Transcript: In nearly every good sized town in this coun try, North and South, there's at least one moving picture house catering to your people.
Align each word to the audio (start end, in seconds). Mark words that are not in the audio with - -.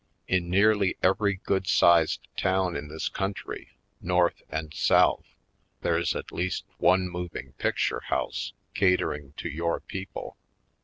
In 0.27 0.49
nearly 0.49 0.97
every 1.03 1.35
good 1.43 1.67
sized 1.67 2.27
town 2.35 2.75
in 2.75 2.87
this 2.87 3.07
coun 3.07 3.35
try, 3.35 3.67
North 4.01 4.41
and 4.49 4.73
South, 4.73 5.27
there's 5.81 6.15
at 6.15 6.31
least 6.31 6.65
one 6.79 7.07
moving 7.07 7.51
picture 7.59 7.99
house 8.07 8.53
catering 8.73 9.35
to 9.37 9.47
your 9.47 9.79
people. 9.79 10.37